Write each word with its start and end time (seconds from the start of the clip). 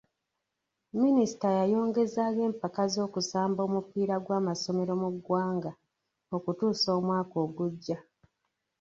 Minisita 1.01 1.47
yayongezaayo 1.61 2.41
empaka 2.49 2.81
z'okusamba 2.93 3.59
omupiira 3.67 4.15
gw'amasomero 4.25 4.93
mu 5.01 5.09
ggwanga 5.15 5.71
okutuusa 6.35 6.87
omwaka 6.97 7.35
ogujja. 7.45 7.97